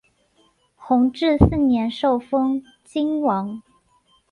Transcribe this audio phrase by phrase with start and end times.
[0.73, 3.61] 弘治四年受封泾王。